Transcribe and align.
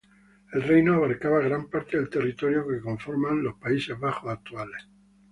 El 0.51 0.63
reino 0.63 0.95
abarcaba 0.95 1.41
gran 1.41 1.69
parte 1.69 1.95
del 1.95 2.09
territorio 2.09 2.67
que 2.67 2.79
conforma 2.81 3.29
los 3.33 3.53
Países 3.59 3.99
Bajos 3.99 4.31
actuales. 4.31 4.87